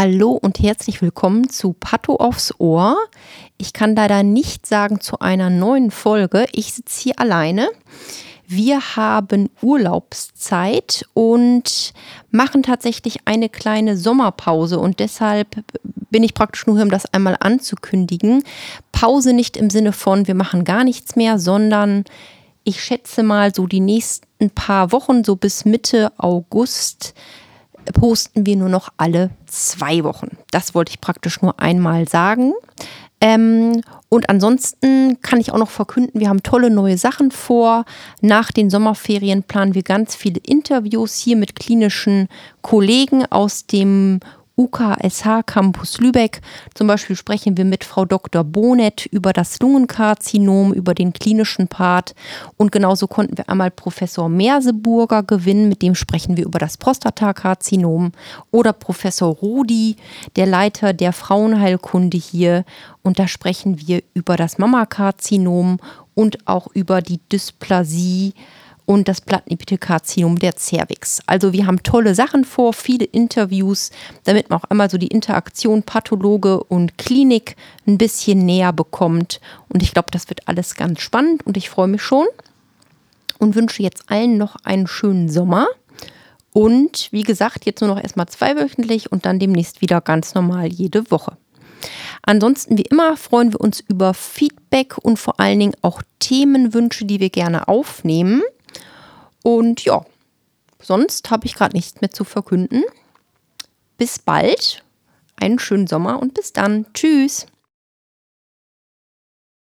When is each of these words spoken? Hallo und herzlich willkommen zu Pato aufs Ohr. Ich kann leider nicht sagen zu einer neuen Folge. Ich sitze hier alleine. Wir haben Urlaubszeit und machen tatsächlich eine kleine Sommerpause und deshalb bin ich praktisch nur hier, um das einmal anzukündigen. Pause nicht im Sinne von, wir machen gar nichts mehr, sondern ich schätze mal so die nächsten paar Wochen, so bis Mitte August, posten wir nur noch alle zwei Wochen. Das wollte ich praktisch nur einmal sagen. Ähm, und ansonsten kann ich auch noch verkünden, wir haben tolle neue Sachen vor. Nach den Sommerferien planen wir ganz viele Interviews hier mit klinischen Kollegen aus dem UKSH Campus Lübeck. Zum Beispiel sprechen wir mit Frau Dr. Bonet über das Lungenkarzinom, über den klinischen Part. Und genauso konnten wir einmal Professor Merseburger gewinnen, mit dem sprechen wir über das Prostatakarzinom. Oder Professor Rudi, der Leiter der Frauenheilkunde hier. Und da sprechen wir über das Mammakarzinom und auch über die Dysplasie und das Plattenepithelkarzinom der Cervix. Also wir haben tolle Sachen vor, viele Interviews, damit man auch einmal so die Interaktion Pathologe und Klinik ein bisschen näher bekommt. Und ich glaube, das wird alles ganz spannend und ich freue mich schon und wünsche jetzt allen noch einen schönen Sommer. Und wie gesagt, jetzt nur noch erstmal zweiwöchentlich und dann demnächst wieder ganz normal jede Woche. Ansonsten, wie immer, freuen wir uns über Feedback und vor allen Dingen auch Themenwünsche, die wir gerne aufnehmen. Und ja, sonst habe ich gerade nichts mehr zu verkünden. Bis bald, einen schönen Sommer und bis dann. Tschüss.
Hallo 0.00 0.30
und 0.30 0.60
herzlich 0.60 1.02
willkommen 1.02 1.48
zu 1.48 1.72
Pato 1.72 2.14
aufs 2.14 2.54
Ohr. 2.60 2.96
Ich 3.56 3.72
kann 3.72 3.96
leider 3.96 4.22
nicht 4.22 4.64
sagen 4.64 5.00
zu 5.00 5.18
einer 5.18 5.50
neuen 5.50 5.90
Folge. 5.90 6.46
Ich 6.52 6.72
sitze 6.72 7.02
hier 7.02 7.18
alleine. 7.18 7.68
Wir 8.46 8.94
haben 8.94 9.50
Urlaubszeit 9.60 11.04
und 11.14 11.92
machen 12.30 12.62
tatsächlich 12.62 13.22
eine 13.24 13.48
kleine 13.48 13.96
Sommerpause 13.96 14.78
und 14.78 15.00
deshalb 15.00 15.64
bin 15.82 16.22
ich 16.22 16.32
praktisch 16.32 16.68
nur 16.68 16.76
hier, 16.76 16.84
um 16.84 16.92
das 16.92 17.12
einmal 17.12 17.36
anzukündigen. 17.40 18.44
Pause 18.92 19.32
nicht 19.32 19.56
im 19.56 19.68
Sinne 19.68 19.90
von, 19.92 20.28
wir 20.28 20.36
machen 20.36 20.62
gar 20.62 20.84
nichts 20.84 21.16
mehr, 21.16 21.40
sondern 21.40 22.04
ich 22.62 22.84
schätze 22.84 23.24
mal 23.24 23.52
so 23.52 23.66
die 23.66 23.80
nächsten 23.80 24.50
paar 24.50 24.92
Wochen, 24.92 25.24
so 25.24 25.34
bis 25.34 25.64
Mitte 25.64 26.12
August, 26.18 27.14
posten 27.92 28.46
wir 28.46 28.56
nur 28.56 28.68
noch 28.68 28.90
alle 28.96 29.30
zwei 29.46 30.04
Wochen. 30.04 30.36
Das 30.50 30.74
wollte 30.74 30.90
ich 30.90 31.00
praktisch 31.00 31.42
nur 31.42 31.60
einmal 31.60 32.08
sagen. 32.08 32.52
Ähm, 33.20 33.82
und 34.08 34.30
ansonsten 34.30 35.20
kann 35.22 35.40
ich 35.40 35.52
auch 35.52 35.58
noch 35.58 35.70
verkünden, 35.70 36.20
wir 36.20 36.28
haben 36.28 36.42
tolle 36.42 36.70
neue 36.70 36.96
Sachen 36.96 37.30
vor. 37.30 37.84
Nach 38.20 38.52
den 38.52 38.70
Sommerferien 38.70 39.42
planen 39.42 39.74
wir 39.74 39.82
ganz 39.82 40.14
viele 40.14 40.40
Interviews 40.46 41.16
hier 41.16 41.36
mit 41.36 41.56
klinischen 41.56 42.28
Kollegen 42.62 43.26
aus 43.26 43.66
dem 43.66 44.20
UKSH 44.58 45.44
Campus 45.46 45.98
Lübeck. 45.98 46.42
Zum 46.74 46.88
Beispiel 46.88 47.14
sprechen 47.16 47.56
wir 47.56 47.64
mit 47.64 47.84
Frau 47.84 48.04
Dr. 48.04 48.42
Bonet 48.42 49.06
über 49.06 49.32
das 49.32 49.60
Lungenkarzinom, 49.60 50.74
über 50.74 50.94
den 50.94 51.12
klinischen 51.12 51.68
Part. 51.68 52.14
Und 52.56 52.72
genauso 52.72 53.06
konnten 53.06 53.38
wir 53.38 53.48
einmal 53.48 53.70
Professor 53.70 54.28
Merseburger 54.28 55.22
gewinnen, 55.22 55.68
mit 55.68 55.80
dem 55.80 55.94
sprechen 55.94 56.36
wir 56.36 56.44
über 56.44 56.58
das 56.58 56.76
Prostatakarzinom. 56.76 58.12
Oder 58.50 58.72
Professor 58.72 59.32
Rudi, 59.32 59.96
der 60.36 60.46
Leiter 60.46 60.92
der 60.92 61.12
Frauenheilkunde 61.12 62.18
hier. 62.18 62.64
Und 63.02 63.18
da 63.18 63.28
sprechen 63.28 63.86
wir 63.86 64.02
über 64.12 64.36
das 64.36 64.58
Mammakarzinom 64.58 65.78
und 66.14 66.48
auch 66.48 66.66
über 66.74 67.00
die 67.00 67.20
Dysplasie 67.30 68.34
und 68.88 69.06
das 69.06 69.20
Plattenepithelkarzinom 69.20 70.38
der 70.38 70.54
Cervix. 70.56 71.20
Also 71.26 71.52
wir 71.52 71.66
haben 71.66 71.82
tolle 71.82 72.14
Sachen 72.14 72.46
vor, 72.46 72.72
viele 72.72 73.04
Interviews, 73.04 73.90
damit 74.24 74.48
man 74.48 74.60
auch 74.60 74.64
einmal 74.64 74.88
so 74.88 74.96
die 74.96 75.08
Interaktion 75.08 75.82
Pathologe 75.82 76.64
und 76.64 76.96
Klinik 76.96 77.56
ein 77.86 77.98
bisschen 77.98 78.46
näher 78.46 78.72
bekommt. 78.72 79.42
Und 79.68 79.82
ich 79.82 79.92
glaube, 79.92 80.10
das 80.10 80.30
wird 80.30 80.48
alles 80.48 80.74
ganz 80.74 81.02
spannend 81.02 81.46
und 81.46 81.58
ich 81.58 81.68
freue 81.68 81.86
mich 81.86 82.00
schon 82.00 82.24
und 83.38 83.56
wünsche 83.56 83.82
jetzt 83.82 84.04
allen 84.10 84.38
noch 84.38 84.56
einen 84.64 84.86
schönen 84.86 85.28
Sommer. 85.28 85.66
Und 86.54 87.08
wie 87.10 87.24
gesagt, 87.24 87.66
jetzt 87.66 87.82
nur 87.82 87.94
noch 87.94 88.02
erstmal 88.02 88.28
zweiwöchentlich 88.28 89.12
und 89.12 89.26
dann 89.26 89.38
demnächst 89.38 89.82
wieder 89.82 90.00
ganz 90.00 90.32
normal 90.32 90.66
jede 90.66 91.10
Woche. 91.10 91.36
Ansonsten, 92.22 92.78
wie 92.78 92.86
immer, 92.90 93.18
freuen 93.18 93.52
wir 93.52 93.60
uns 93.60 93.80
über 93.80 94.14
Feedback 94.14 94.96
und 94.96 95.18
vor 95.18 95.38
allen 95.38 95.60
Dingen 95.60 95.76
auch 95.82 96.00
Themenwünsche, 96.20 97.04
die 97.04 97.20
wir 97.20 97.28
gerne 97.28 97.68
aufnehmen. 97.68 98.42
Und 99.42 99.84
ja, 99.84 100.04
sonst 100.80 101.30
habe 101.30 101.46
ich 101.46 101.54
gerade 101.54 101.76
nichts 101.76 102.00
mehr 102.00 102.10
zu 102.10 102.24
verkünden. 102.24 102.82
Bis 103.96 104.18
bald, 104.18 104.84
einen 105.36 105.58
schönen 105.58 105.86
Sommer 105.86 106.20
und 106.20 106.34
bis 106.34 106.52
dann. 106.52 106.86
Tschüss. 106.94 107.46